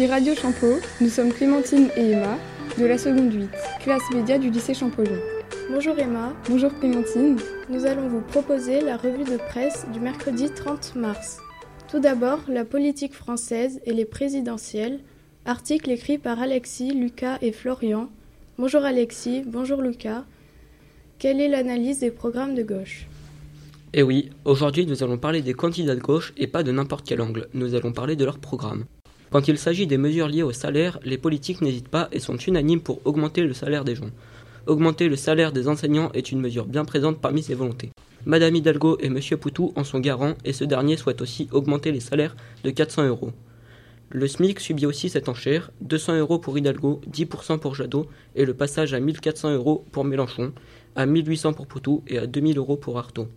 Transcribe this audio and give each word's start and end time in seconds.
Ici 0.00 0.08
Radio 0.10 0.34
Champeau, 0.34 0.78
nous 1.02 1.10
sommes 1.10 1.30
Clémentine 1.30 1.90
et 1.94 2.12
Emma 2.12 2.38
de 2.78 2.86
la 2.86 2.96
seconde 2.96 3.34
8, 3.34 3.50
classe 3.82 4.10
média 4.14 4.38
du 4.38 4.48
lycée 4.48 4.72
Champollion. 4.72 5.18
Bonjour 5.70 5.98
Emma. 5.98 6.32
Bonjour 6.48 6.72
Clémentine. 6.78 7.36
Nous 7.68 7.84
allons 7.84 8.08
vous 8.08 8.22
proposer 8.22 8.80
la 8.80 8.96
revue 8.96 9.24
de 9.24 9.36
presse 9.36 9.84
du 9.92 10.00
mercredi 10.00 10.48
30 10.48 10.96
mars. 10.96 11.36
Tout 11.90 11.98
d'abord, 11.98 12.38
la 12.48 12.64
politique 12.64 13.12
française 13.12 13.78
et 13.84 13.92
les 13.92 14.06
présidentielles, 14.06 15.00
article 15.44 15.90
écrit 15.90 16.16
par 16.16 16.40
Alexis, 16.40 16.94
Lucas 16.94 17.36
et 17.42 17.52
Florian. 17.52 18.08
Bonjour 18.56 18.84
Alexis, 18.84 19.42
bonjour 19.46 19.82
Lucas. 19.82 20.24
Quelle 21.18 21.42
est 21.42 21.48
l'analyse 21.48 21.98
des 21.98 22.10
programmes 22.10 22.54
de 22.54 22.62
gauche? 22.62 23.06
Eh 23.92 24.02
oui, 24.02 24.30
aujourd'hui 24.46 24.86
nous 24.86 25.02
allons 25.02 25.18
parler 25.18 25.42
des 25.42 25.52
candidats 25.52 25.94
de 25.94 26.00
gauche 26.00 26.32
et 26.38 26.46
pas 26.46 26.62
de 26.62 26.72
n'importe 26.72 27.06
quel 27.06 27.20
angle, 27.20 27.48
nous 27.52 27.74
allons 27.74 27.92
parler 27.92 28.16
de 28.16 28.24
leur 28.24 28.38
programme. 28.38 28.86
Quand 29.30 29.46
il 29.46 29.58
s'agit 29.58 29.86
des 29.86 29.96
mesures 29.96 30.26
liées 30.26 30.42
au 30.42 30.50
salaire, 30.50 30.98
les 31.04 31.16
politiques 31.16 31.60
n'hésitent 31.60 31.88
pas 31.88 32.08
et 32.10 32.18
sont 32.18 32.36
unanimes 32.36 32.80
pour 32.80 33.00
augmenter 33.04 33.42
le 33.42 33.54
salaire 33.54 33.84
des 33.84 33.94
gens. 33.94 34.10
Augmenter 34.66 35.08
le 35.08 35.14
salaire 35.14 35.52
des 35.52 35.68
enseignants 35.68 36.10
est 36.14 36.32
une 36.32 36.40
mesure 36.40 36.66
bien 36.66 36.84
présente 36.84 37.20
parmi 37.20 37.40
ces 37.40 37.54
volontés. 37.54 37.90
Madame 38.26 38.56
Hidalgo 38.56 38.98
et 39.00 39.08
Monsieur 39.08 39.36
Poutou 39.36 39.72
en 39.76 39.84
sont 39.84 40.00
garants 40.00 40.34
et 40.44 40.52
ce 40.52 40.64
dernier 40.64 40.96
souhaite 40.96 41.22
aussi 41.22 41.48
augmenter 41.52 41.92
les 41.92 42.00
salaires 42.00 42.34
de 42.64 42.70
400 42.70 43.06
euros. 43.06 43.30
Le 44.10 44.26
SMIC 44.26 44.58
subit 44.58 44.86
aussi 44.86 45.08
cette 45.08 45.28
enchère, 45.28 45.70
200 45.82 46.18
euros 46.18 46.40
pour 46.40 46.58
Hidalgo, 46.58 47.00
10% 47.08 47.60
pour 47.60 47.76
Jadot 47.76 48.08
et 48.34 48.44
le 48.44 48.54
passage 48.54 48.94
à 48.94 48.98
1400 48.98 49.54
euros 49.54 49.84
pour 49.92 50.04
Mélenchon, 50.04 50.52
à 50.96 51.06
1800 51.06 51.52
pour 51.52 51.68
Poutou 51.68 52.02
et 52.08 52.18
à 52.18 52.26
2000 52.26 52.58
euros 52.58 52.76
pour 52.76 52.98
Artaud. 52.98 53.28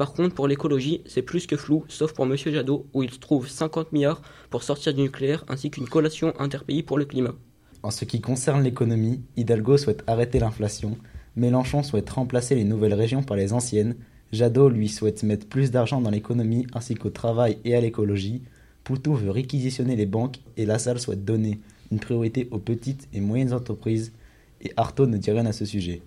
Par 0.00 0.14
contre, 0.14 0.34
pour 0.34 0.48
l'écologie, 0.48 1.02
c'est 1.04 1.20
plus 1.20 1.46
que 1.46 1.58
flou, 1.58 1.84
sauf 1.88 2.14
pour 2.14 2.24
M. 2.24 2.34
Jadot, 2.34 2.86
où 2.94 3.02
il 3.02 3.18
trouve 3.18 3.50
50 3.50 3.92
milliards 3.92 4.22
pour 4.48 4.62
sortir 4.62 4.94
du 4.94 5.02
nucléaire, 5.02 5.44
ainsi 5.46 5.70
qu'une 5.70 5.86
collation 5.86 6.32
interpays 6.38 6.82
pour 6.82 6.96
le 6.96 7.04
climat. 7.04 7.34
En 7.82 7.90
ce 7.90 8.06
qui 8.06 8.22
concerne 8.22 8.62
l'économie, 8.62 9.20
Hidalgo 9.36 9.76
souhaite 9.76 10.02
arrêter 10.06 10.38
l'inflation, 10.38 10.96
Mélenchon 11.36 11.82
souhaite 11.82 12.08
remplacer 12.08 12.54
les 12.54 12.64
nouvelles 12.64 12.94
régions 12.94 13.22
par 13.22 13.36
les 13.36 13.52
anciennes, 13.52 13.94
Jadot, 14.32 14.70
lui, 14.70 14.88
souhaite 14.88 15.22
mettre 15.22 15.46
plus 15.46 15.70
d'argent 15.70 16.00
dans 16.00 16.08
l'économie 16.08 16.66
ainsi 16.72 16.94
qu'au 16.94 17.10
travail 17.10 17.58
et 17.66 17.74
à 17.74 17.80
l'écologie, 17.82 18.40
Poutou 18.84 19.12
veut 19.12 19.30
réquisitionner 19.30 19.96
les 19.96 20.06
banques 20.06 20.38
et 20.56 20.64
Lassalle 20.64 20.98
souhaite 20.98 21.26
donner 21.26 21.60
une 21.92 22.00
priorité 22.00 22.48
aux 22.52 22.58
petites 22.58 23.06
et 23.12 23.20
moyennes 23.20 23.52
entreprises, 23.52 24.12
et 24.62 24.72
Artaud 24.78 25.06
ne 25.06 25.18
dit 25.18 25.30
rien 25.30 25.44
à 25.44 25.52
ce 25.52 25.66
sujet. 25.66 26.00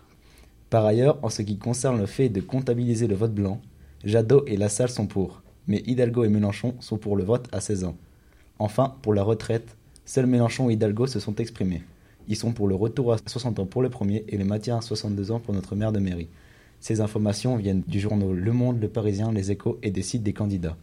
Par 0.71 0.83
ailleurs, 0.83 1.19
en 1.21 1.29
ce 1.29 1.43
qui 1.43 1.59
concerne 1.59 1.99
le 1.99 2.07
fait 2.07 2.29
de 2.29 2.41
comptabiliser 2.41 3.05
le 3.05 3.13
vote 3.13 3.35
blanc, 3.35 3.61
Jadot 4.03 4.43
et 4.47 4.57
Lassalle 4.57 4.89
sont 4.89 5.07
pour, 5.07 5.43
mais 5.65 5.81
Hidalgo 5.85 6.25
et 6.25 6.29
Mélenchon 6.29 6.75
sont 6.81 6.97
pour 6.97 7.15
le 7.15 7.23
vote 7.23 7.47
à 7.53 7.61
16 7.61 7.85
ans. 7.85 7.95
Enfin, 8.59 8.95
pour 9.01 9.13
la 9.13 9.23
retraite, 9.23 9.77
seuls 10.03 10.25
Mélenchon 10.25 10.69
et 10.69 10.73
Hidalgo 10.73 11.07
se 11.07 11.21
sont 11.21 11.35
exprimés. 11.35 11.83
Ils 12.27 12.35
sont 12.35 12.51
pour 12.51 12.67
le 12.67 12.75
retour 12.75 13.13
à 13.13 13.17
60 13.25 13.59
ans 13.59 13.65
pour 13.65 13.81
le 13.81 13.89
premier 13.89 14.25
et 14.27 14.37
le 14.37 14.43
maintien 14.43 14.77
à 14.77 14.81
62 14.81 15.31
ans 15.31 15.39
pour 15.39 15.53
notre 15.53 15.75
maire 15.77 15.93
de 15.93 15.99
mairie. 15.99 16.27
Ces 16.81 16.99
informations 16.99 17.55
viennent 17.55 17.83
du 17.87 18.01
journal 18.01 18.33
Le 18.33 18.51
Monde, 18.51 18.81
Le 18.81 18.89
Parisien, 18.89 19.31
Les 19.31 19.51
Échos 19.51 19.79
et 19.83 19.91
des 19.91 20.01
sites 20.01 20.23
des 20.23 20.33
candidats. 20.33 20.75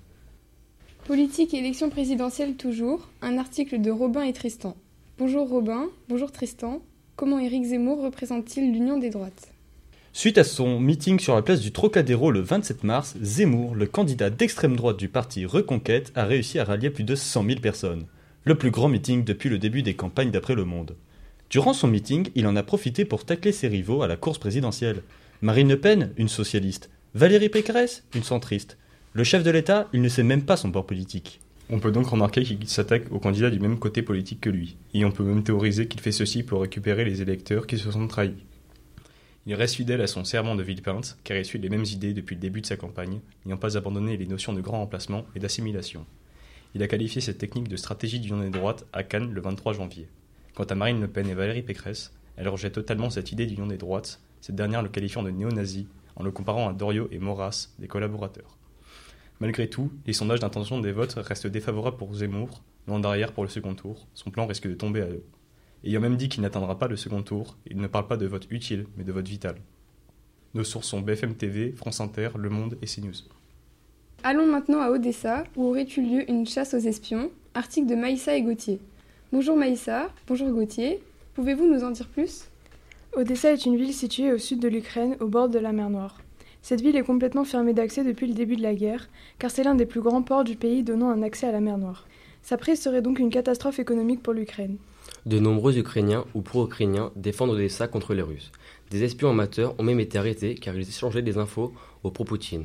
Politique 1.04 1.52
et 1.52 1.58
élection 1.58 1.90
présidentielle 1.90 2.54
toujours, 2.56 3.10
un 3.20 3.36
article 3.36 3.82
de 3.82 3.90
Robin 3.90 4.22
et 4.22 4.32
Tristan. 4.32 4.76
Bonjour 5.18 5.46
Robin, 5.46 5.88
bonjour 6.08 6.32
Tristan. 6.32 6.80
Comment 7.16 7.38
Éric 7.38 7.64
Zemmour 7.64 8.02
représente-t-il 8.02 8.72
l'union 8.72 8.96
des 8.98 9.10
droites? 9.10 9.52
Suite 10.12 10.38
à 10.38 10.44
son 10.44 10.80
meeting 10.80 11.20
sur 11.20 11.36
la 11.36 11.42
place 11.42 11.60
du 11.60 11.70
Trocadéro 11.70 12.32
le 12.32 12.40
27 12.40 12.82
mars, 12.82 13.14
Zemmour, 13.22 13.76
le 13.76 13.86
candidat 13.86 14.28
d'extrême 14.28 14.74
droite 14.74 14.96
du 14.96 15.08
parti 15.08 15.46
Reconquête, 15.46 16.10
a 16.16 16.24
réussi 16.24 16.58
à 16.58 16.64
rallier 16.64 16.90
plus 16.90 17.04
de 17.04 17.14
100 17.14 17.44
000 17.46 17.60
personnes. 17.60 18.06
Le 18.44 18.56
plus 18.56 18.72
grand 18.72 18.88
meeting 18.88 19.22
depuis 19.22 19.48
le 19.48 19.58
début 19.58 19.82
des 19.82 19.94
campagnes 19.94 20.32
d'après 20.32 20.56
Le 20.56 20.64
Monde. 20.64 20.96
Durant 21.48 21.72
son 21.72 21.86
meeting, 21.86 22.28
il 22.34 22.48
en 22.48 22.56
a 22.56 22.64
profité 22.64 23.04
pour 23.04 23.24
tacler 23.24 23.52
ses 23.52 23.68
rivaux 23.68 24.02
à 24.02 24.08
la 24.08 24.16
course 24.16 24.38
présidentielle. 24.38 25.02
Marine 25.42 25.68
Le 25.68 25.78
Pen, 25.78 26.10
une 26.16 26.28
socialiste. 26.28 26.90
Valérie 27.14 27.48
Pécresse, 27.48 28.02
une 28.16 28.24
centriste. 28.24 28.78
Le 29.12 29.22
chef 29.22 29.44
de 29.44 29.50
l'État, 29.52 29.88
il 29.92 30.02
ne 30.02 30.08
sait 30.08 30.24
même 30.24 30.42
pas 30.42 30.56
son 30.56 30.72
port 30.72 30.86
politique. 30.86 31.40
On 31.70 31.78
peut 31.78 31.92
donc 31.92 32.08
remarquer 32.08 32.42
qu'il 32.42 32.68
s'attaque 32.68 33.12
aux 33.12 33.20
candidats 33.20 33.50
du 33.50 33.60
même 33.60 33.78
côté 33.78 34.02
politique 34.02 34.40
que 34.40 34.50
lui, 34.50 34.76
et 34.92 35.04
on 35.04 35.12
peut 35.12 35.22
même 35.22 35.44
théoriser 35.44 35.86
qu'il 35.86 36.00
fait 36.00 36.10
ceci 36.10 36.42
pour 36.42 36.62
récupérer 36.62 37.04
les 37.04 37.22
électeurs 37.22 37.68
qui 37.68 37.78
se 37.78 37.92
sont 37.92 38.08
trahis. 38.08 38.34
Il 39.46 39.54
reste 39.54 39.76
fidèle 39.76 40.02
à 40.02 40.06
son 40.06 40.24
serment 40.24 40.54
de 40.54 40.62
Villepinte, 40.62 41.18
car 41.24 41.36
il 41.36 41.44
suit 41.44 41.58
les 41.58 41.70
mêmes 41.70 41.84
idées 41.84 42.12
depuis 42.12 42.34
le 42.34 42.40
début 42.40 42.60
de 42.60 42.66
sa 42.66 42.76
campagne, 42.76 43.20
n'ayant 43.44 43.56
pas 43.56 43.78
abandonné 43.78 44.16
les 44.18 44.26
notions 44.26 44.52
de 44.52 44.60
grand 44.60 44.78
remplacement 44.78 45.24
et 45.34 45.38
d'assimilation. 45.38 46.04
Il 46.74 46.82
a 46.82 46.88
qualifié 46.88 47.20
cette 47.20 47.38
technique 47.38 47.68
de 47.68 47.76
stratégie 47.76 48.20
d'union 48.20 48.40
des 48.40 48.50
droites 48.50 48.86
à 48.92 49.02
Cannes 49.02 49.32
le 49.32 49.40
23 49.40 49.72
janvier. 49.72 50.08
Quant 50.54 50.64
à 50.64 50.74
Marine 50.74 51.00
Le 51.00 51.08
Pen 51.08 51.26
et 51.26 51.34
Valérie 51.34 51.62
Pécresse, 51.62 52.12
elle 52.36 52.48
rejette 52.48 52.74
totalement 52.74 53.08
cette 53.08 53.32
idée 53.32 53.46
d'union 53.46 53.66
des 53.66 53.78
droites, 53.78 54.20
cette 54.40 54.56
dernière 54.56 54.82
le 54.82 54.88
qualifiant 54.88 55.22
de 55.22 55.30
néo-nazi 55.30 55.88
en 56.16 56.22
le 56.22 56.30
comparant 56.30 56.68
à 56.68 56.74
Dorio 56.74 57.08
et 57.10 57.18
Maurras, 57.18 57.70
des 57.78 57.88
collaborateurs. 57.88 58.58
Malgré 59.40 59.70
tout, 59.70 59.90
les 60.06 60.12
sondages 60.12 60.40
d'intention 60.40 60.80
des 60.80 60.92
votes 60.92 61.14
restent 61.16 61.46
défavorables 61.46 61.96
pour 61.96 62.14
Zemmour, 62.14 62.62
loin 62.86 63.00
derrière 63.00 63.32
pour 63.32 63.44
le 63.44 63.48
second 63.48 63.74
tour, 63.74 64.06
son 64.12 64.30
plan 64.30 64.46
risque 64.46 64.68
de 64.68 64.74
tomber 64.74 65.00
à 65.00 65.06
l'eau. 65.06 65.24
Ayant 65.82 66.00
même 66.00 66.16
dit 66.16 66.28
qu'il 66.28 66.42
n'atteindra 66.42 66.78
pas 66.78 66.88
le 66.88 66.96
second 66.96 67.22
tour, 67.22 67.56
il 67.66 67.78
ne 67.78 67.86
parle 67.86 68.06
pas 68.06 68.18
de 68.18 68.26
vote 68.26 68.46
utile, 68.50 68.86
mais 68.96 69.04
de 69.04 69.12
vote 69.12 69.26
vital. 69.26 69.56
Nos 70.52 70.64
sources 70.64 70.88
sont 70.88 71.00
BFM 71.00 71.34
TV, 71.34 71.72
France 71.72 72.00
Inter, 72.00 72.30
Le 72.36 72.50
Monde 72.50 72.76
et 72.82 72.86
CNews. 72.86 73.14
Allons 74.22 74.46
maintenant 74.46 74.82
à 74.82 74.90
Odessa, 74.90 75.44
où 75.56 75.64
aurait 75.64 75.86
eu 75.96 76.02
lieu 76.02 76.30
une 76.30 76.46
chasse 76.46 76.74
aux 76.74 76.78
espions? 76.78 77.30
Article 77.54 77.86
de 77.86 77.94
Maïssa 77.94 78.36
et 78.36 78.42
Gauthier. 78.42 78.78
Bonjour 79.32 79.56
Maïssa, 79.56 80.10
bonjour 80.26 80.50
Gauthier. 80.50 81.02
Pouvez-vous 81.34 81.66
nous 81.66 81.82
en 81.82 81.92
dire 81.92 82.08
plus? 82.08 82.50
Odessa 83.14 83.52
est 83.52 83.64
une 83.64 83.76
ville 83.76 83.94
située 83.94 84.32
au 84.32 84.38
sud 84.38 84.60
de 84.60 84.68
l'Ukraine, 84.68 85.16
au 85.20 85.28
bord 85.28 85.48
de 85.48 85.58
la 85.58 85.72
mer 85.72 85.88
Noire. 85.88 86.20
Cette 86.60 86.82
ville 86.82 86.96
est 86.96 87.02
complètement 87.02 87.44
fermée 87.44 87.72
d'accès 87.72 88.04
depuis 88.04 88.26
le 88.26 88.34
début 88.34 88.56
de 88.56 88.62
la 88.62 88.74
guerre, 88.74 89.08
car 89.38 89.50
c'est 89.50 89.64
l'un 89.64 89.74
des 89.74 89.86
plus 89.86 90.02
grands 90.02 90.22
ports 90.22 90.44
du 90.44 90.56
pays 90.56 90.82
donnant 90.82 91.08
un 91.08 91.22
accès 91.22 91.46
à 91.46 91.52
la 91.52 91.60
mer 91.60 91.78
Noire. 91.78 92.06
Sa 92.42 92.58
prise 92.58 92.82
serait 92.82 93.02
donc 93.02 93.18
une 93.18 93.30
catastrophe 93.30 93.78
économique 93.78 94.22
pour 94.22 94.34
l'Ukraine. 94.34 94.76
De 95.26 95.38
nombreux 95.38 95.76
Ukrainiens 95.76 96.24
ou 96.34 96.40
pro-Ukrainiens 96.40 97.12
défendent 97.14 97.50
Odessa 97.50 97.88
contre 97.88 98.14
les 98.14 98.22
Russes. 98.22 98.50
Des 98.90 99.04
espions 99.04 99.30
amateurs 99.30 99.74
ont 99.78 99.82
même 99.82 100.00
été 100.00 100.16
arrêtés 100.16 100.54
car 100.54 100.74
ils 100.74 100.88
échangeaient 100.88 101.20
des 101.20 101.36
infos 101.36 101.74
au 102.02 102.10
pro-Poutine. 102.10 102.64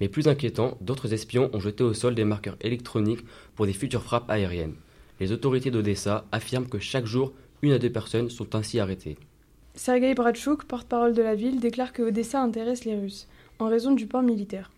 Mais 0.00 0.08
plus 0.08 0.26
inquiétant, 0.26 0.78
d'autres 0.80 1.12
espions 1.12 1.50
ont 1.52 1.60
jeté 1.60 1.84
au 1.84 1.92
sol 1.92 2.14
des 2.14 2.24
marqueurs 2.24 2.56
électroniques 2.62 3.24
pour 3.54 3.66
des 3.66 3.74
futures 3.74 4.02
frappes 4.02 4.30
aériennes. 4.30 4.76
Les 5.20 5.30
autorités 5.30 5.70
d'Odessa 5.70 6.24
affirment 6.32 6.68
que 6.68 6.78
chaque 6.78 7.04
jour, 7.04 7.34
une 7.60 7.72
à 7.72 7.78
deux 7.78 7.92
personnes 7.92 8.30
sont 8.30 8.56
ainsi 8.56 8.80
arrêtées. 8.80 9.18
Sergei 9.74 10.14
Bratchouk, 10.14 10.64
porte-parole 10.64 11.12
de 11.12 11.22
la 11.22 11.34
ville, 11.34 11.60
déclare 11.60 11.92
que 11.92 12.02
Odessa 12.02 12.42
intéresse 12.42 12.86
les 12.86 12.98
Russes, 12.98 13.28
en 13.58 13.66
raison 13.66 13.92
du 13.92 14.06
port 14.06 14.22
militaire. 14.22 14.70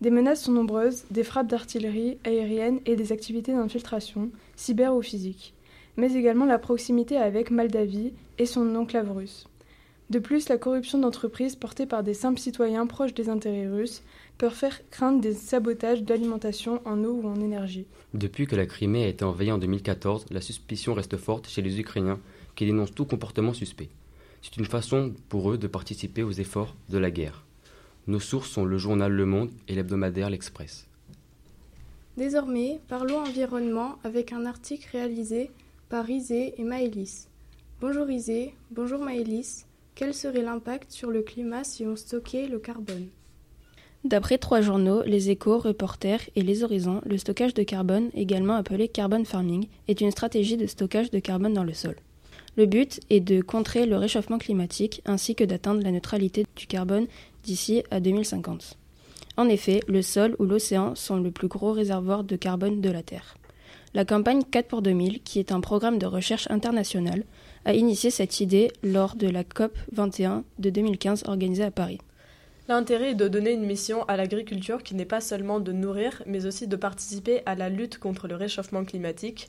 Des 0.00 0.10
menaces 0.10 0.42
sont 0.42 0.52
nombreuses, 0.52 1.04
des 1.12 1.24
frappes 1.24 1.46
d'artillerie 1.46 2.18
aérienne 2.24 2.80
et 2.84 2.96
des 2.96 3.12
activités 3.12 3.52
d'infiltration, 3.52 4.30
cyber 4.56 4.94
ou 4.94 5.00
physique, 5.00 5.54
mais 5.96 6.12
également 6.14 6.44
la 6.44 6.58
proximité 6.58 7.16
avec 7.16 7.50
Moldavie 7.50 8.12
et 8.38 8.46
son 8.46 8.74
enclave 8.74 9.10
russe. 9.10 9.46
De 10.08 10.20
plus, 10.20 10.48
la 10.48 10.56
corruption 10.56 10.98
d'entreprises 10.98 11.56
portée 11.56 11.84
par 11.84 12.04
des 12.04 12.14
simples 12.14 12.38
citoyens 12.38 12.86
proches 12.86 13.14
des 13.14 13.28
intérêts 13.28 13.68
russes 13.68 14.02
peut 14.38 14.50
faire 14.50 14.88
craindre 14.90 15.20
des 15.20 15.34
sabotages 15.34 16.04
d'alimentation 16.04 16.80
en 16.84 17.02
eau 17.02 17.20
ou 17.22 17.26
en 17.26 17.40
énergie. 17.40 17.86
Depuis 18.14 18.46
que 18.46 18.54
la 18.54 18.66
Crimée 18.66 19.04
a 19.04 19.08
été 19.08 19.24
envahie 19.24 19.50
en 19.50 19.58
2014, 19.58 20.26
la 20.30 20.40
suspicion 20.40 20.94
reste 20.94 21.16
forte 21.16 21.48
chez 21.48 21.62
les 21.62 21.80
Ukrainiens 21.80 22.20
qui 22.54 22.66
dénoncent 22.66 22.94
tout 22.94 23.04
comportement 23.04 23.52
suspect. 23.52 23.88
C'est 24.42 24.56
une 24.58 24.66
façon 24.66 25.12
pour 25.28 25.50
eux 25.50 25.58
de 25.58 25.66
participer 25.66 26.22
aux 26.22 26.30
efforts 26.30 26.76
de 26.88 26.98
la 26.98 27.10
guerre. 27.10 27.44
Nos 28.06 28.20
sources 28.20 28.50
sont 28.50 28.64
le 28.64 28.78
journal 28.78 29.10
Le 29.10 29.26
Monde 29.26 29.50
et 29.66 29.74
l'hebdomadaire 29.74 30.30
L'Express. 30.30 30.86
Désormais, 32.16 32.78
parlons 32.86 33.18
environnement 33.18 33.96
avec 34.04 34.32
un 34.32 34.46
article 34.46 34.88
réalisé 34.92 35.50
par 35.88 36.10
Isée 36.10 36.54
et 36.58 36.64
Maëlys. 36.64 37.28
Bonjour 37.80 38.10
Isée, 38.10 38.54
bonjour 38.72 39.00
Maëlys. 39.00 39.66
Quel 39.94 40.14
serait 40.14 40.42
l'impact 40.42 40.90
sur 40.90 41.10
le 41.10 41.22
climat 41.22 41.62
si 41.62 41.86
on 41.86 41.94
stockait 41.94 42.48
le 42.48 42.58
carbone? 42.58 43.06
D'après 44.04 44.38
trois 44.38 44.60
journaux, 44.60 45.02
Les 45.04 45.30
Échos, 45.30 45.58
Reporters 45.58 46.22
et 46.34 46.42
Les 46.42 46.64
Horizons, 46.64 47.02
le 47.06 47.18
stockage 47.18 47.54
de 47.54 47.62
carbone, 47.62 48.10
également 48.14 48.54
appelé 48.54 48.88
carbon 48.88 49.24
farming, 49.24 49.68
est 49.86 50.00
une 50.00 50.10
stratégie 50.10 50.56
de 50.56 50.66
stockage 50.66 51.10
de 51.10 51.20
carbone 51.20 51.54
dans 51.54 51.64
le 51.64 51.72
sol. 51.72 51.94
Le 52.56 52.66
but 52.66 53.00
est 53.08 53.20
de 53.20 53.40
contrer 53.40 53.86
le 53.86 53.96
réchauffement 53.96 54.38
climatique 54.38 55.02
ainsi 55.04 55.36
que 55.36 55.44
d'atteindre 55.44 55.82
la 55.82 55.92
neutralité 55.92 56.46
du 56.56 56.66
carbone 56.66 57.06
d'ici 57.44 57.84
à 57.92 58.00
2050. 58.00 58.76
En 59.36 59.48
effet, 59.48 59.80
le 59.86 60.02
sol 60.02 60.34
ou 60.40 60.46
l'océan 60.46 60.96
sont 60.96 61.20
le 61.20 61.30
plus 61.30 61.48
gros 61.48 61.72
réservoir 61.72 62.24
de 62.24 62.34
carbone 62.34 62.80
de 62.80 62.90
la 62.90 63.02
Terre. 63.02 63.36
La 63.96 64.04
campagne 64.04 64.42
4 64.44 64.68
pour 64.68 64.82
2000, 64.82 65.22
qui 65.22 65.38
est 65.38 65.52
un 65.52 65.62
programme 65.62 65.96
de 65.96 66.04
recherche 66.04 66.50
international, 66.50 67.24
a 67.64 67.72
initié 67.72 68.10
cette 68.10 68.40
idée 68.40 68.70
lors 68.82 69.16
de 69.16 69.26
la 69.26 69.42
COP 69.42 69.74
21 69.92 70.44
de 70.58 70.68
2015 70.68 71.22
organisée 71.26 71.64
à 71.64 71.70
Paris. 71.70 71.98
L'intérêt 72.68 73.12
est 73.12 73.14
de 73.14 73.26
donner 73.26 73.52
une 73.52 73.64
mission 73.64 74.04
à 74.04 74.18
l'agriculture 74.18 74.82
qui 74.82 74.94
n'est 74.94 75.06
pas 75.06 75.22
seulement 75.22 75.60
de 75.60 75.72
nourrir, 75.72 76.22
mais 76.26 76.44
aussi 76.44 76.66
de 76.66 76.76
participer 76.76 77.40
à 77.46 77.54
la 77.54 77.70
lutte 77.70 77.96
contre 77.96 78.28
le 78.28 78.34
réchauffement 78.34 78.84
climatique. 78.84 79.48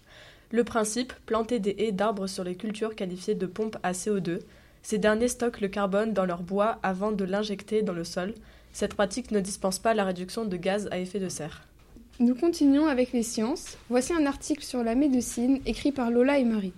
Le 0.51 0.63
principe, 0.63 1.11
planter 1.25 1.59
des 1.59 1.75
haies 1.79 1.91
d'arbres 1.91 2.27
sur 2.27 2.45
les 2.45 2.55
cultures 2.55 2.95
qualifiées 2.95 3.35
de 3.35 3.47
pompes 3.47 3.75
à 3.83 3.91
CO2. 3.91 4.39
Ces 4.81 4.97
derniers 4.97 5.27
stockent 5.27 5.59
le 5.59 5.67
carbone 5.67 6.13
dans 6.13 6.25
leur 6.25 6.41
bois 6.41 6.79
avant 6.83 7.11
de 7.11 7.25
l'injecter 7.25 7.81
dans 7.81 7.91
le 7.91 8.05
sol. 8.05 8.33
Cette 8.71 8.93
pratique 8.93 9.31
ne 9.31 9.41
dispense 9.41 9.79
pas 9.79 9.93
la 9.93 10.05
réduction 10.05 10.45
de 10.45 10.55
gaz 10.55 10.87
à 10.89 10.99
effet 10.99 11.19
de 11.19 11.27
serre. 11.27 11.67
Nous 12.19 12.33
continuons 12.33 12.87
avec 12.87 13.11
les 13.11 13.21
sciences. 13.21 13.77
Voici 13.89 14.11
un 14.11 14.25
article 14.25 14.63
sur 14.63 14.83
la 14.83 14.95
médecine 14.95 15.59
écrit 15.67 15.91
par 15.91 16.09
Lola 16.09 16.39
et 16.39 16.45
Marie. 16.45 16.73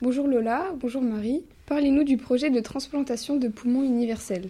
Bonjour 0.00 0.28
Lola, 0.28 0.72
bonjour 0.78 1.02
Marie. 1.02 1.42
Parlez-nous 1.66 2.04
du 2.04 2.16
projet 2.16 2.50
de 2.50 2.60
transplantation 2.60 3.34
de 3.34 3.48
poumons 3.48 3.82
universel. 3.82 4.48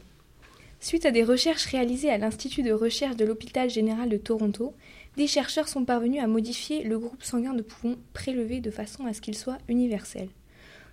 Suite 0.79 1.07
à 1.07 1.11
des 1.11 1.25
recherches 1.25 1.65
réalisées 1.65 2.11
à 2.11 2.19
l'Institut 2.19 2.63
de 2.63 2.73
recherche 2.73 3.17
de 3.17 3.25
l'Hôpital 3.25 3.71
général 3.71 4.11
de 4.11 4.19
Toronto, 4.19 4.75
des 5.17 5.27
chercheurs 5.27 5.69
sont 5.69 5.87
parvenus 5.87 6.23
à 6.23 6.27
modifier 6.27 6.85
le 6.85 6.99
groupe 6.99 7.23
sanguin 7.23 7.55
de 7.55 7.63
poumons 7.63 7.97
prélevé 8.13 8.61
de 8.61 8.71
façon 8.71 9.07
à 9.07 9.15
ce 9.15 9.23
qu'il 9.23 9.39
soit 9.39 9.57
universel. 9.69 10.29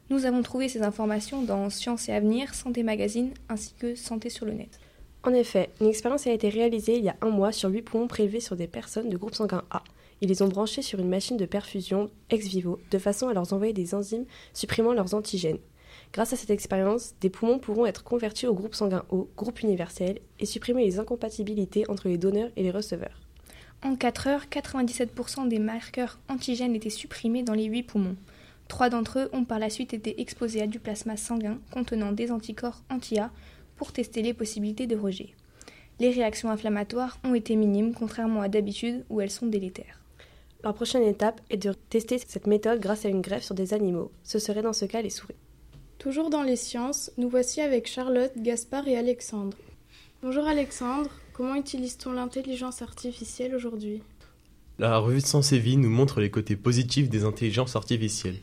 Nous 0.09 0.25
avons 0.25 0.41
trouvé 0.41 0.69
ces 0.69 0.83
informations 0.83 1.41
dans 1.41 1.69
Sciences 1.69 2.07
et 2.07 2.13
Avenir, 2.13 2.53
Santé 2.55 2.81
Magazine 2.81 3.31
ainsi 3.49 3.73
que 3.77 3.93
Santé 3.95 4.29
sur 4.29 4.45
le 4.45 4.53
net. 4.53 4.79
En 5.25 5.33
effet, 5.33 5.69
une 5.79 5.87
expérience 5.87 6.27
a 6.27 6.31
été 6.31 6.49
réalisée 6.49 6.97
il 6.97 7.03
y 7.05 7.09
a 7.09 7.15
un 7.21 7.29
mois 7.29 7.53
sur 7.53 7.69
8 7.69 7.81
poumons 7.83 8.07
prélevés 8.07 8.41
sur 8.41 8.57
des 8.57 8.67
personnes 8.67 9.09
de 9.09 9.15
groupe 9.15 9.35
sanguin 9.35 9.63
A. 9.71 9.81
Ils 10.19 10.27
les 10.27 10.41
ont 10.41 10.49
branchés 10.49 10.81
sur 10.81 10.99
une 10.99 11.07
machine 11.07 11.37
de 11.37 11.45
perfusion 11.45 12.09
ex 12.29 12.45
vivo 12.45 12.79
de 12.91 12.97
façon 12.97 13.29
à 13.29 13.33
leur 13.33 13.51
envoyer 13.53 13.71
des 13.71 13.95
enzymes 13.95 14.25
supprimant 14.53 14.93
leurs 14.93 15.13
antigènes. 15.13 15.59
Grâce 16.11 16.33
à 16.33 16.35
cette 16.35 16.49
expérience, 16.49 17.13
des 17.21 17.29
poumons 17.29 17.57
pourront 17.57 17.85
être 17.85 18.03
convertis 18.03 18.47
au 18.47 18.53
groupe 18.53 18.75
sanguin 18.75 19.05
O, 19.09 19.29
groupe 19.37 19.61
universel, 19.61 20.19
et 20.39 20.45
supprimer 20.45 20.83
les 20.85 20.99
incompatibilités 20.99 21.89
entre 21.89 22.09
les 22.09 22.17
donneurs 22.17 22.51
et 22.57 22.63
les 22.63 22.71
receveurs. 22.71 23.21
En 23.81 23.95
4 23.95 24.27
heures, 24.27 24.45
97% 24.51 25.47
des 25.47 25.59
marqueurs 25.59 26.19
antigènes 26.29 26.75
étaient 26.75 26.89
supprimés 26.89 27.43
dans 27.43 27.53
les 27.53 27.65
8 27.65 27.83
poumons. 27.83 28.17
Trois 28.67 28.89
d'entre 28.89 29.19
eux 29.19 29.29
ont 29.33 29.45
par 29.45 29.59
la 29.59 29.69
suite 29.69 29.93
été 29.93 30.19
exposés 30.21 30.61
à 30.61 30.67
du 30.67 30.79
plasma 30.79 31.17
sanguin 31.17 31.59
contenant 31.71 32.11
des 32.11 32.31
anticorps 32.31 32.81
anti-A 32.89 33.29
pour 33.83 33.91
tester 33.91 34.21
les 34.21 34.33
possibilités 34.33 34.87
de 34.87 34.95
rejet. 34.95 35.31
Les 35.99 36.09
réactions 36.09 36.49
inflammatoires 36.49 37.17
ont 37.25 37.35
été 37.35 37.57
minimes 37.57 37.93
contrairement 37.93 38.39
à 38.39 38.47
d'habitude 38.47 39.03
où 39.09 39.19
elles 39.19 39.29
sont 39.29 39.45
délétères. 39.45 39.99
La 40.63 40.71
prochaine 40.71 41.03
étape 41.03 41.41
est 41.49 41.57
de 41.57 41.73
tester 41.89 42.17
cette 42.17 42.47
méthode 42.47 42.79
grâce 42.79 43.03
à 43.03 43.09
une 43.09 43.19
greffe 43.19 43.43
sur 43.43 43.55
des 43.55 43.73
animaux. 43.73 44.09
Ce 44.23 44.39
serait 44.39 44.61
dans 44.61 44.71
ce 44.71 44.85
cas 44.85 45.01
les 45.01 45.09
souris. 45.09 45.35
Toujours 45.97 46.29
dans 46.29 46.43
les 46.43 46.55
sciences, 46.55 47.11
nous 47.17 47.27
voici 47.27 47.59
avec 47.59 47.89
Charlotte, 47.89 48.31
Gaspard 48.37 48.87
et 48.87 48.95
Alexandre. 48.95 49.57
Bonjour 50.21 50.47
Alexandre, 50.47 51.09
comment 51.33 51.55
utilise-t-on 51.55 52.13
l'intelligence 52.13 52.81
artificielle 52.81 53.53
aujourd'hui? 53.53 54.01
La 54.79 54.97
revue 54.97 55.19
de 55.19 55.25
Sciences 55.25 55.51
et 55.51 55.59
Vie 55.59 55.75
nous 55.75 55.89
montre 55.89 56.21
les 56.21 56.31
côtés 56.31 56.55
positifs 56.55 57.09
des 57.09 57.25
intelligences 57.25 57.75
artificielles. 57.75 58.39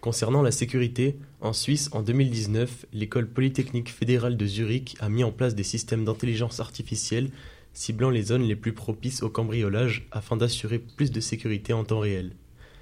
Concernant 0.00 0.42
la 0.42 0.52
sécurité, 0.52 1.18
en 1.40 1.52
Suisse, 1.52 1.90
en 1.90 2.02
2019, 2.02 2.86
l'école 2.92 3.28
polytechnique 3.28 3.90
fédérale 3.90 4.36
de 4.36 4.46
Zurich 4.46 4.96
a 5.00 5.08
mis 5.08 5.24
en 5.24 5.32
place 5.32 5.56
des 5.56 5.64
systèmes 5.64 6.04
d'intelligence 6.04 6.60
artificielle 6.60 7.30
ciblant 7.72 8.10
les 8.10 8.22
zones 8.22 8.44
les 8.44 8.54
plus 8.54 8.72
propices 8.72 9.24
au 9.24 9.30
cambriolage 9.30 10.06
afin 10.12 10.36
d'assurer 10.36 10.78
plus 10.78 11.10
de 11.10 11.20
sécurité 11.20 11.72
en 11.72 11.82
temps 11.82 11.98
réel. 11.98 12.36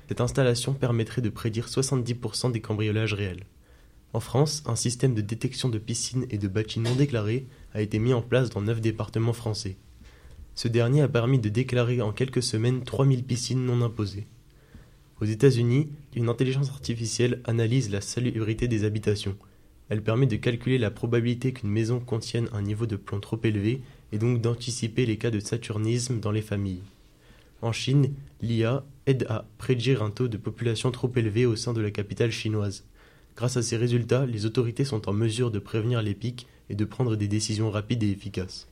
Cette 0.08 0.20
installation 0.20 0.74
permettrait 0.74 1.22
de 1.22 1.30
prédire 1.30 1.68
70% 1.68 2.52
des 2.52 2.60
cambriolages 2.60 3.14
réels. 3.14 3.46
En 4.12 4.20
France, 4.20 4.62
un 4.66 4.76
système 4.76 5.14
de 5.14 5.22
détection 5.22 5.70
de 5.70 5.78
piscines 5.78 6.26
et 6.30 6.38
de 6.38 6.48
bâtis 6.48 6.80
non 6.80 6.94
déclarés 6.94 7.46
a 7.72 7.80
été 7.80 7.98
mis 7.98 8.12
en 8.12 8.22
place 8.22 8.50
dans 8.50 8.60
neuf 8.60 8.82
départements 8.82 9.32
français. 9.32 9.76
Ce 10.54 10.68
dernier 10.68 11.00
a 11.00 11.08
permis 11.08 11.38
de 11.38 11.48
déclarer 11.48 12.00
en 12.02 12.12
quelques 12.12 12.42
semaines 12.42 12.84
3000 12.84 13.24
piscines 13.24 13.64
non 13.64 13.82
imposées. 13.82 14.26
Aux 15.18 15.24
États-Unis, 15.24 15.88
une 16.14 16.28
intelligence 16.28 16.68
artificielle 16.68 17.40
analyse 17.44 17.90
la 17.90 18.02
salubrité 18.02 18.68
des 18.68 18.84
habitations. 18.84 19.36
Elle 19.88 20.02
permet 20.02 20.26
de 20.26 20.36
calculer 20.36 20.76
la 20.76 20.90
probabilité 20.90 21.52
qu'une 21.52 21.70
maison 21.70 22.00
contienne 22.00 22.50
un 22.52 22.60
niveau 22.60 22.84
de 22.84 22.96
plomb 22.96 23.20
trop 23.20 23.40
élevé 23.42 23.80
et 24.12 24.18
donc 24.18 24.42
d'anticiper 24.42 25.06
les 25.06 25.16
cas 25.16 25.30
de 25.30 25.40
saturnisme 25.40 26.20
dans 26.20 26.32
les 26.32 26.42
familles. 26.42 26.82
En 27.62 27.72
Chine, 27.72 28.12
l'IA 28.42 28.84
aide 29.06 29.24
à 29.30 29.46
prédire 29.56 30.02
un 30.02 30.10
taux 30.10 30.28
de 30.28 30.36
population 30.36 30.90
trop 30.90 31.10
élevé 31.16 31.46
au 31.46 31.56
sein 31.56 31.72
de 31.72 31.80
la 31.80 31.90
capitale 31.90 32.30
chinoise. 32.30 32.84
Grâce 33.36 33.56
à 33.56 33.62
ces 33.62 33.78
résultats, 33.78 34.26
les 34.26 34.44
autorités 34.44 34.84
sont 34.84 35.08
en 35.08 35.14
mesure 35.14 35.50
de 35.50 35.58
prévenir 35.58 36.02
les 36.02 36.14
pics 36.14 36.46
et 36.68 36.74
de 36.74 36.84
prendre 36.84 37.16
des 37.16 37.28
décisions 37.28 37.70
rapides 37.70 38.02
et 38.02 38.10
efficaces. 38.10 38.68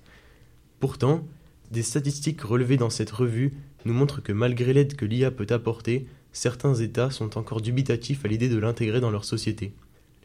Pourtant, 0.79 1.27
des 1.71 1.83
statistiques 1.83 2.43
relevées 2.43 2.77
dans 2.77 2.91
cette 2.91 3.11
revue 3.11 3.55
nous 3.87 3.95
montrent 3.95 4.23
que 4.23 4.33
malgré 4.33 4.75
l'aide 4.75 4.97
que 4.97 5.07
l'IA 5.07 5.31
peut 5.31 5.47
apporter, 5.49 6.07
certains 6.35 6.75
États 6.75 7.11
sont 7.11 7.39
encore 7.39 7.63
dubitatifs 7.63 8.25
à 8.25 8.29
l'idée 8.29 8.51
de 8.51 8.59
l'intégrer 8.59 9.01
dans 9.01 9.11
leur 9.11 9.25
société. 9.25 9.73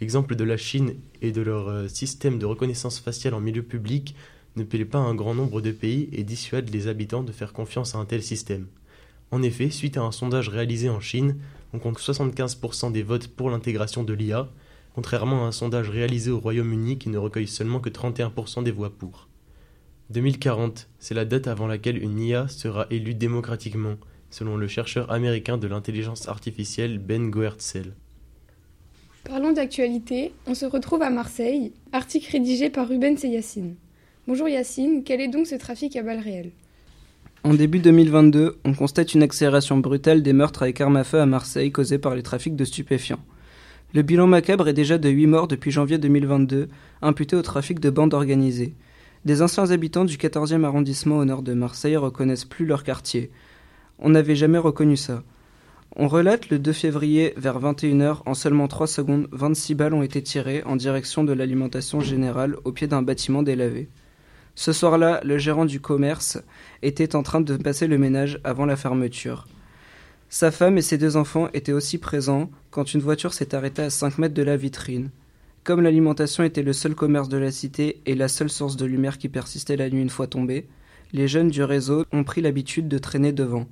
L'exemple 0.01 0.35
de 0.35 0.44
la 0.44 0.57
Chine 0.57 0.95
et 1.21 1.31
de 1.31 1.41
leur 1.41 1.69
euh, 1.69 1.88
système 1.88 2.39
de 2.39 2.45
reconnaissance 2.45 3.00
faciale 3.00 3.35
en 3.35 3.39
milieu 3.39 3.63
public 3.63 4.15
ne 4.56 4.63
plaît 4.63 4.85
pas 4.85 4.97
à 4.97 5.03
un 5.03 5.13
grand 5.13 5.35
nombre 5.35 5.61
de 5.61 5.71
pays 5.71 6.09
et 6.11 6.23
dissuade 6.23 6.69
les 6.69 6.88
habitants 6.88 7.23
de 7.23 7.31
faire 7.31 7.53
confiance 7.53 7.95
à 7.95 8.00
un 8.00 8.06
tel 8.06 8.23
système. 8.23 8.67
En 9.31 9.44
effet, 9.44 9.69
suite 9.69 9.97
à 9.97 10.01
un 10.01 10.11
sondage 10.11 10.50
réalisé 10.50 10.89
en 10.89 11.00
Chine, 11.00 11.38
on 11.73 11.79
compte 11.79 12.00
75% 12.00 12.91
des 12.91 13.03
votes 13.03 13.27
pour 13.27 13.51
l'intégration 13.51 14.03
de 14.03 14.13
l'IA, 14.13 14.50
contrairement 14.95 15.45
à 15.45 15.47
un 15.50 15.51
sondage 15.51 15.89
réalisé 15.89 16.31
au 16.31 16.39
Royaume-Uni 16.39 16.97
qui 16.97 17.09
ne 17.09 17.19
recueille 17.19 17.47
seulement 17.47 17.79
que 17.79 17.89
31% 17.89 18.63
des 18.63 18.71
voix 18.71 18.89
pour. 18.89 19.27
2040, 20.09 20.88
c'est 20.97 21.13
la 21.13 21.25
date 21.25 21.47
avant 21.47 21.67
laquelle 21.67 22.01
une 22.01 22.19
IA 22.19 22.47
sera 22.47 22.88
élue 22.89 23.13
démocratiquement, 23.13 23.97
selon 24.30 24.58
le 24.58 24.68
chercheur 24.68 25.12
américain 25.12 25.58
de 25.58 25.68
l'intelligence 25.68 26.28
artificielle 26.28 27.00
Ben 27.00 27.30
Goertzel. 27.30 27.94
Parlons 29.24 29.52
d'actualité, 29.52 30.31
on 30.48 30.56
se 30.56 30.66
retrouve 30.66 31.02
à 31.02 31.10
Marseille, 31.10 31.74
article 31.92 32.31
rédigé 32.31 32.70
par 32.70 32.88
Rubens 32.88 33.24
et 33.24 33.28
Yacine. 33.28 33.76
Bonjour 34.28 34.48
Yacine, 34.48 35.04
quel 35.04 35.22
est 35.22 35.28
donc 35.28 35.48
ce 35.48 35.56
trafic 35.56 35.96
à 35.96 36.04
balles 36.04 36.20
réelles? 36.20 36.52
En 37.44 37.54
début 37.54 37.80
2022, 37.80 38.58
on 38.66 38.74
constate 38.74 39.14
une 39.14 39.24
accélération 39.24 39.78
brutale 39.78 40.22
des 40.22 40.34
meurtres 40.34 40.64
avec 40.64 40.81
armes 40.81 40.98
à 40.98 41.04
feu 41.04 41.20
à 41.20 41.26
Marseille 41.26 41.72
causés 41.72 41.98
par 41.98 42.16
les 42.16 42.24
trafics 42.24 42.56
de 42.56 42.66
stupéfiants. 42.66 43.24
Le 43.94 44.02
bilan 44.02 44.28
macabre 44.28 44.68
est 44.68 44.74
déjà 44.74 44.98
de 44.98 45.09
8 45.09 45.28
morts 45.28 45.48
depuis 45.48 45.71
janvier 45.71 45.98
2022, 45.98 46.68
imputés 47.02 47.36
au 47.36 47.42
trafic 47.42 47.80
de 47.80 47.90
bandes 47.90 48.14
organisées. 48.14 48.76
Des 49.26 49.42
anciens 49.42 49.71
habitants 49.71 50.06
du 50.06 50.18
14e 50.18 50.64
arrondissement 50.64 51.18
au 51.18 51.26
nord 51.26 51.42
de 51.42 51.54
Marseille 51.54 51.98
reconnaissent 51.98 52.45
plus 52.45 52.66
leur 52.66 52.83
quartier. 52.83 53.31
On 54.01 54.09
n'avait 54.09 54.35
jamais 54.35 54.57
reconnu 54.57 54.95
ça. 54.95 55.23
On 55.95 56.07
relate 56.07 56.49
le 56.49 56.59
2 56.59 56.71
février 56.71 57.33
vers 57.35 57.59
21h, 57.59 58.21
en 58.25 58.33
seulement 58.33 58.68
3 58.68 58.87
secondes, 58.87 59.27
26 59.31 59.75
balles 59.75 59.94
ont 59.94 60.03
été 60.03 60.21
tirées 60.21 60.63
en 60.63 60.75
direction 60.75 61.23
de 61.23 61.33
l'alimentation 61.33 61.99
générale 61.99 62.56
au 62.63 62.71
pied 62.71 62.87
d'un 62.87 63.01
bâtiment 63.01 63.44
délavé. 63.44 63.89
Ce 64.56 64.71
soir-là, 64.71 65.19
le 65.23 65.37
gérant 65.37 65.65
du 65.65 65.81
commerce 65.81 66.37
était 66.81 67.15
en 67.15 67.23
train 67.23 67.41
de 67.41 67.57
passer 67.57 67.87
le 67.87 67.97
ménage 67.97 68.39
avant 68.44 68.65
la 68.65 68.75
fermeture. 68.75 69.47
Sa 70.29 70.51
femme 70.51 70.77
et 70.77 70.81
ses 70.81 70.97
deux 70.97 71.18
enfants 71.18 71.49
étaient 71.53 71.73
aussi 71.73 71.97
présents 71.97 72.51
quand 72.69 72.94
une 72.94 73.01
voiture 73.01 73.33
s'est 73.33 73.56
arrêtée 73.56 73.81
à 73.81 73.89
5 73.89 74.19
mètres 74.19 74.35
de 74.35 74.44
la 74.44 74.57
vitrine. 74.57 75.09
Comme 75.63 75.81
l'alimentation 75.81 76.44
était 76.44 76.63
le 76.63 76.73
seul 76.73 76.95
commerce 76.95 77.29
de 77.29 77.37
la 77.37 77.51
cité 77.51 78.01
et 78.06 78.15
la 78.15 78.27
seule 78.27 78.49
source 78.49 78.77
de 78.77 78.85
lumière 78.85 79.18
qui 79.18 79.27
persistait 79.27 79.75
la 79.75 79.89
nuit 79.89 80.01
une 80.01 80.09
fois 80.09 80.27
tombée, 80.27 80.68
les 81.13 81.27
jeunes 81.27 81.49
du 81.49 81.63
réseau 81.63 82.06
ont 82.11 82.23
pris 82.23 82.41
l'habitude 82.41 82.87
de 82.87 82.97
traîner 82.97 83.31
devant. 83.31 83.68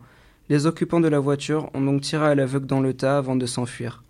Les 0.49 0.65
occupants 0.65 1.01
de 1.01 1.09
la 1.09 1.19
voiture 1.19 1.69
ont 1.73 1.81
donc 1.81 2.01
tiré 2.01 2.25
à 2.25 2.35
l'aveugle 2.35 2.67
dans 2.67 2.79
le 2.79 2.93
tas 2.93 3.17
avant 3.17 3.35
de 3.35 3.45
s'enfuir. 3.45 4.03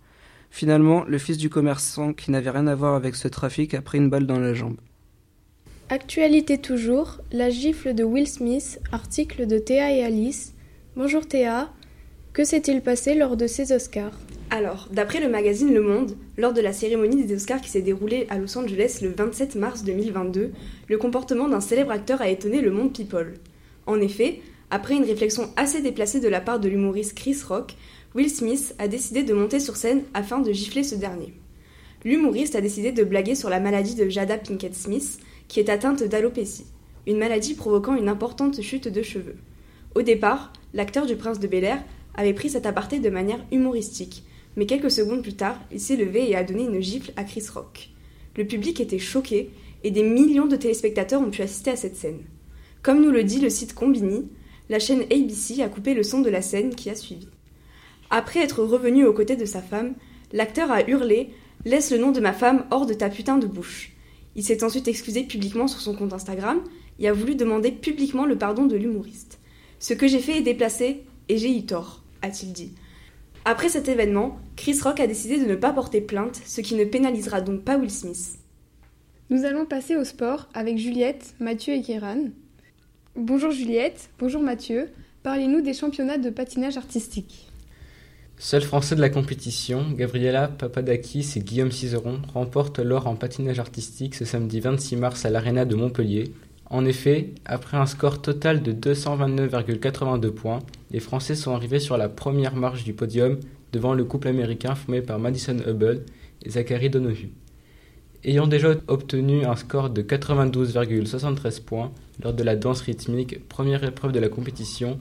Finalement, 0.50 1.04
le 1.04 1.18
fils 1.18 1.36
du 1.36 1.50
commerçant 1.50 2.12
qui 2.12 2.30
n'avait 2.30 2.50
rien 2.50 2.68
à 2.68 2.76
voir 2.76 2.94
avec 2.94 3.16
ce 3.16 3.26
trafic 3.26 3.74
a 3.74 3.82
pris 3.82 3.98
une 3.98 4.08
balle 4.08 4.26
dans 4.26 4.38
la 4.38 4.54
jambe. 4.54 4.76
Actualité 5.90 6.58
toujours, 6.58 7.18
la 7.32 7.50
gifle 7.50 7.92
de 7.94 8.04
Will 8.04 8.28
Smith, 8.28 8.78
article 8.92 9.46
de 9.46 9.58
Théa 9.58 9.92
et 9.92 10.04
Alice. 10.04 10.54
Bonjour 10.96 11.26
Théa, 11.26 11.70
que 12.32 12.44
s'est-il 12.44 12.82
passé 12.82 13.14
lors 13.14 13.36
de 13.36 13.48
ces 13.48 13.72
Oscars? 13.72 14.16
Alors, 14.50 14.88
d'après 14.92 15.20
le 15.20 15.28
magazine 15.28 15.74
Le 15.74 15.82
Monde, 15.82 16.16
lors 16.36 16.52
de 16.52 16.60
la 16.60 16.72
cérémonie 16.72 17.24
des 17.24 17.34
Oscars 17.34 17.60
qui 17.60 17.68
s'est 17.68 17.82
déroulée 17.82 18.26
à 18.30 18.38
Los 18.38 18.56
Angeles 18.56 19.00
le 19.02 19.08
27 19.08 19.56
mars 19.56 19.82
2022, 19.82 20.52
le 20.88 20.98
comportement 20.98 21.48
d'un 21.48 21.60
célèbre 21.60 21.90
acteur 21.90 22.22
a 22.22 22.28
étonné 22.28 22.60
le 22.60 22.70
monde 22.70 22.92
people. 22.92 23.34
En 23.86 24.00
effet, 24.00 24.40
après 24.70 24.96
une 24.96 25.04
réflexion 25.04 25.50
assez 25.56 25.80
déplacée 25.80 26.20
de 26.20 26.28
la 26.28 26.40
part 26.40 26.60
de 26.60 26.68
l'humoriste 26.68 27.14
Chris 27.14 27.38
Rock, 27.48 27.74
Will 28.14 28.30
Smith 28.30 28.74
a 28.78 28.88
décidé 28.88 29.22
de 29.22 29.34
monter 29.34 29.60
sur 29.60 29.76
scène 29.76 30.02
afin 30.14 30.40
de 30.40 30.52
gifler 30.52 30.82
ce 30.82 30.94
dernier. 30.94 31.34
L'humoriste 32.04 32.54
a 32.54 32.60
décidé 32.60 32.92
de 32.92 33.04
blaguer 33.04 33.34
sur 33.34 33.50
la 33.50 33.60
maladie 33.60 33.94
de 33.94 34.08
Jada 34.08 34.38
Pinkett 34.38 34.74
Smith, 34.74 35.18
qui 35.48 35.60
est 35.60 35.70
atteinte 35.70 36.02
d'alopécie, 36.02 36.66
une 37.06 37.18
maladie 37.18 37.54
provoquant 37.54 37.96
une 37.96 38.08
importante 38.08 38.60
chute 38.60 38.88
de 38.88 39.02
cheveux. 39.02 39.36
Au 39.94 40.02
départ, 40.02 40.52
l'acteur 40.74 41.06
du 41.06 41.16
prince 41.16 41.40
de 41.40 41.48
Bel 41.48 41.64
Air 41.64 41.82
avait 42.14 42.34
pris 42.34 42.50
cet 42.50 42.66
aparté 42.66 42.98
de 42.98 43.10
manière 43.10 43.44
humoristique, 43.50 44.24
mais 44.56 44.66
quelques 44.66 44.90
secondes 44.90 45.22
plus 45.22 45.34
tard, 45.34 45.58
il 45.72 45.80
s'est 45.80 45.96
levé 45.96 46.28
et 46.28 46.36
a 46.36 46.44
donné 46.44 46.64
une 46.64 46.80
gifle 46.80 47.12
à 47.16 47.24
Chris 47.24 47.46
Rock. 47.52 47.90
Le 48.36 48.46
public 48.46 48.80
était 48.80 48.98
choqué 48.98 49.50
et 49.84 49.90
des 49.90 50.02
millions 50.02 50.46
de 50.46 50.56
téléspectateurs 50.56 51.22
ont 51.22 51.30
pu 51.30 51.42
assister 51.42 51.70
à 51.70 51.76
cette 51.76 51.96
scène. 51.96 52.20
Comme 52.82 53.02
nous 53.02 53.10
le 53.10 53.24
dit 53.24 53.40
le 53.40 53.50
site 53.50 53.74
Combini, 53.74 54.28
la 54.68 54.78
chaîne 54.78 55.02
ABC 55.10 55.62
a 55.62 55.68
coupé 55.68 55.94
le 55.94 56.02
son 56.02 56.20
de 56.20 56.30
la 56.30 56.42
scène 56.42 56.74
qui 56.74 56.90
a 56.90 56.94
suivi. 56.94 57.28
Après 58.10 58.40
être 58.40 58.62
revenu 58.62 59.04
aux 59.04 59.12
côtés 59.12 59.36
de 59.36 59.44
sa 59.44 59.62
femme, 59.62 59.94
l'acteur 60.32 60.70
a 60.70 60.88
hurlé 60.88 61.30
Laisse 61.64 61.90
le 61.90 61.98
nom 61.98 62.12
de 62.12 62.20
ma 62.20 62.32
femme 62.32 62.64
hors 62.70 62.86
de 62.86 62.94
ta 62.94 63.10
putain 63.10 63.36
de 63.36 63.46
bouche. 63.46 63.92
Il 64.36 64.44
s'est 64.44 64.62
ensuite 64.62 64.86
excusé 64.86 65.24
publiquement 65.24 65.66
sur 65.66 65.80
son 65.80 65.94
compte 65.94 66.12
Instagram 66.12 66.62
et 67.00 67.08
a 67.08 67.12
voulu 67.12 67.34
demander 67.34 67.72
publiquement 67.72 68.26
le 68.26 68.38
pardon 68.38 68.66
de 68.66 68.76
l'humoriste. 68.76 69.40
Ce 69.80 69.92
que 69.92 70.06
j'ai 70.06 70.20
fait 70.20 70.38
est 70.38 70.42
déplacé 70.42 71.04
et 71.28 71.36
j'ai 71.36 71.56
eu 71.56 71.66
tort, 71.66 72.02
a-t-il 72.22 72.52
dit. 72.52 72.72
Après 73.44 73.68
cet 73.68 73.88
événement, 73.88 74.38
Chris 74.56 74.78
Rock 74.82 75.00
a 75.00 75.06
décidé 75.06 75.38
de 75.38 75.46
ne 75.46 75.56
pas 75.56 75.72
porter 75.72 76.00
plainte, 76.00 76.40
ce 76.44 76.60
qui 76.60 76.74
ne 76.74 76.84
pénalisera 76.84 77.40
donc 77.40 77.62
pas 77.62 77.76
Will 77.76 77.90
Smith. 77.90 78.38
Nous 79.30 79.44
allons 79.44 79.66
passer 79.66 79.96
au 79.96 80.04
sport 80.04 80.48
avec 80.54 80.78
Juliette, 80.78 81.34
Mathieu 81.40 81.74
et 81.74 81.82
Kéran. 81.82 82.26
Bonjour 83.20 83.50
Juliette, 83.50 84.10
bonjour 84.20 84.40
Mathieu. 84.40 84.90
Parlez-nous 85.24 85.60
des 85.60 85.74
championnats 85.74 86.18
de 86.18 86.30
patinage 86.30 86.76
artistique. 86.76 87.48
Seul 88.38 88.62
français 88.62 88.94
de 88.94 89.00
la 89.00 89.10
compétition, 89.10 89.90
Gabriela 89.90 90.46
Papadakis 90.46 91.32
et 91.34 91.40
Guillaume 91.40 91.72
Cizeron 91.72 92.20
remportent 92.32 92.78
l'or 92.78 93.08
en 93.08 93.16
patinage 93.16 93.58
artistique 93.58 94.14
ce 94.14 94.24
samedi 94.24 94.60
26 94.60 94.94
mars 94.94 95.24
à 95.24 95.30
l'Arena 95.30 95.64
de 95.64 95.74
Montpellier. 95.74 96.32
En 96.70 96.84
effet, 96.84 97.30
après 97.44 97.76
un 97.76 97.86
score 97.86 98.22
total 98.22 98.62
de 98.62 98.70
229,82 98.70 100.30
points, 100.30 100.60
les 100.92 101.00
Français 101.00 101.34
sont 101.34 101.52
arrivés 101.52 101.80
sur 101.80 101.96
la 101.96 102.08
première 102.08 102.54
marche 102.54 102.84
du 102.84 102.94
podium 102.94 103.40
devant 103.72 103.94
le 103.94 104.04
couple 104.04 104.28
américain 104.28 104.76
formé 104.76 105.02
par 105.02 105.18
Madison 105.18 105.56
Hubble 105.66 106.04
et 106.44 106.50
Zachary 106.50 106.88
Donohue. 106.88 107.32
Ayant 108.24 108.48
déjà 108.48 108.74
obtenu 108.88 109.44
un 109.44 109.54
score 109.54 109.90
de 109.90 110.02
92,73 110.02 111.62
points 111.62 111.92
lors 112.22 112.32
de 112.32 112.42
la 112.42 112.56
danse 112.56 112.80
rythmique, 112.80 113.48
première 113.48 113.84
épreuve 113.84 114.10
de 114.10 114.18
la 114.18 114.28
compétition, 114.28 114.98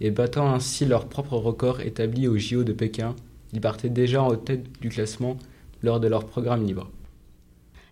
et 0.00 0.10
battant 0.10 0.52
ainsi 0.52 0.84
leur 0.84 1.08
propre 1.08 1.34
record 1.34 1.80
établi 1.80 2.28
au 2.28 2.36
JO 2.36 2.64
de 2.64 2.72
Pékin, 2.72 3.16
ils 3.54 3.60
partaient 3.60 3.88
déjà 3.88 4.22
en 4.22 4.36
tête 4.36 4.66
du 4.80 4.90
classement 4.90 5.38
lors 5.82 5.98
de 5.98 6.08
leur 6.08 6.26
programme 6.26 6.66
libre. 6.66 6.90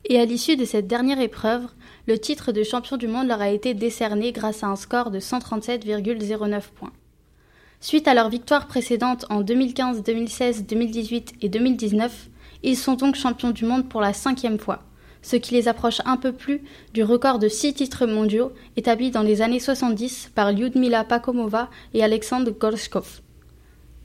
Et 0.05 0.21
à 0.21 0.25
l'issue 0.25 0.57
de 0.57 0.65
cette 0.65 0.87
dernière 0.87 1.21
épreuve, 1.21 1.63
le 2.07 2.19
titre 2.19 2.53
de 2.53 2.63
champion 2.63 2.97
du 2.97 3.09
monde 3.09 3.27
leur 3.27 3.41
a 3.41 3.51
été 3.51 3.75
décerné 3.75 4.33
grâce 4.33 4.63
à 4.63 4.69
un 4.69 4.77
score 4.77 5.11
de 5.11 5.19
137,09 5.19 6.63
points. 6.75 6.93
Suite 7.81 8.09
à 8.09 8.15
leur 8.15 8.29
victoire 8.29 8.67
précédente 8.67 9.27
en 9.31 9.41
2015, 9.41 10.03
2016, 10.03 10.67
2018 10.67 11.35
et 11.41 11.49
2019, 11.49 12.29
ils 12.63 12.77
sont 12.77 12.95
donc 12.95 13.15
champions 13.17 13.51
du 13.51 13.65
monde 13.65 13.89
pour 13.89 14.01
la 14.01 14.13
cinquième 14.13 14.59
fois 14.59 14.83
ce 15.27 15.35
qui 15.35 15.55
les 15.55 15.67
approche 15.67 16.01
un 16.05 16.17
peu 16.17 16.31
plus 16.31 16.63
du 16.95 17.03
record 17.03 17.41
de 17.41 17.49
six 17.49 17.75
titres 17.75 18.07
mondiaux 18.07 18.53
établi 18.77 19.11
dans 19.11 19.23
les 19.23 19.43
années 19.43 19.59
70 19.59 20.31
par 20.37 20.53
Lyudmila 20.53 21.03
Pakomova 21.03 21.69
et 21.95 22.05
Alexandre 22.05 22.53
Gorshkov. 22.53 23.23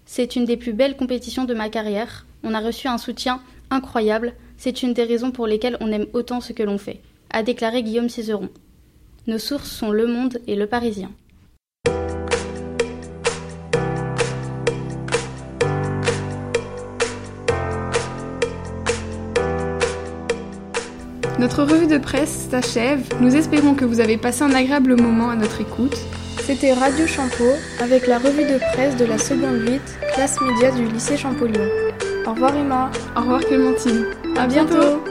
C'est 0.05 0.35
une 0.35 0.45
des 0.45 0.57
plus 0.57 0.73
belles 0.73 0.97
compétitions 0.97 1.43
de 1.43 1.53
ma 1.53 1.69
carrière. 1.69 2.25
On 2.43 2.55
a 2.55 2.59
reçu 2.59 2.87
un 2.87 2.97
soutien 2.97 3.39
incroyable. 3.69 4.33
C'est 4.57 4.81
une 4.81 4.93
des 4.93 5.03
raisons 5.03 5.29
pour 5.29 5.45
lesquelles 5.45 5.77
on 5.79 5.91
aime 5.91 6.07
autant 6.13 6.41
ce 6.41 6.53
que 6.53 6.63
l'on 6.63 6.79
fait, 6.79 7.01
a 7.29 7.43
déclaré 7.43 7.83
Guillaume 7.83 8.09
Cizeron. 8.09 8.49
Nos 9.27 9.37
sources 9.37 9.69
sont 9.69 9.91
Le 9.91 10.07
Monde 10.07 10.39
et 10.47 10.55
Le 10.55 10.65
Parisien. 10.65 11.11
Notre 21.41 21.63
revue 21.63 21.87
de 21.87 21.97
presse 21.97 22.49
s'achève. 22.51 23.01
Nous 23.19 23.35
espérons 23.35 23.73
que 23.73 23.83
vous 23.83 23.99
avez 23.99 24.15
passé 24.15 24.43
un 24.43 24.53
agréable 24.53 24.95
moment 24.95 25.31
à 25.31 25.35
notre 25.35 25.59
écoute. 25.59 25.97
C'était 26.39 26.71
Radio 26.71 27.07
Champeau 27.07 27.49
avec 27.79 28.05
la 28.05 28.19
revue 28.19 28.43
de 28.43 28.59
presse 28.73 28.95
de 28.95 29.05
la 29.05 29.17
seconde 29.17 29.67
8, 29.67 29.81
classe 30.13 30.39
média 30.39 30.69
du 30.69 30.85
lycée 30.85 31.17
Champollion. 31.17 31.67
Au 32.27 32.33
revoir 32.33 32.55
Emma. 32.55 32.91
Au 33.17 33.21
revoir 33.21 33.39
Clémentine. 33.39 34.05
À, 34.37 34.45
bientôt. 34.45 35.03